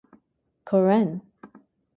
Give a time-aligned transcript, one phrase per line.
[0.69, 1.09] Koren.